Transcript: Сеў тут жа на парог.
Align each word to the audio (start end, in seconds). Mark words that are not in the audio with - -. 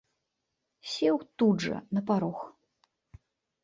Сеў 0.95 1.21
тут 1.43 1.55
жа 1.69 1.77
на 1.97 2.01
парог. 2.11 2.37